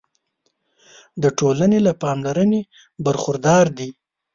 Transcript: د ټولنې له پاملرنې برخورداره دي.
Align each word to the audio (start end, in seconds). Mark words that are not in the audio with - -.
د 1.21 1.23
ټولنې 1.39 1.79
له 1.87 1.91
پاملرنې 2.01 2.61
برخورداره 3.05 3.71
دي. 3.77 3.89